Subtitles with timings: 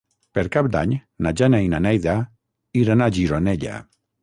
[0.35, 0.95] Per Cap d'Any
[1.25, 2.17] na Jana i na Neida
[2.85, 3.79] iran a Gironella.